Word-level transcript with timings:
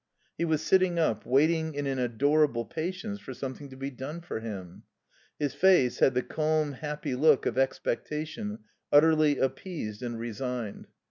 He 0.35 0.45
was 0.45 0.63
sitting 0.63 0.97
up, 0.97 1.27
waiting 1.27 1.75
in 1.75 1.85
an 1.85 1.99
adorable 1.99 2.65
patience 2.65 3.19
for 3.19 3.35
something 3.35 3.69
to 3.69 3.75
be 3.77 3.91
done 3.91 4.21
for 4.21 4.39
him. 4.39 4.81
His 5.37 5.53
face 5.53 5.99
had 5.99 6.15
the 6.15 6.23
calm, 6.23 6.71
happy 6.71 7.13
look 7.13 7.45
of 7.45 7.55
expectation 7.59 8.63
utterly 8.91 9.37
appeased 9.37 10.01
and 10.01 10.17
resigned. 10.17 10.87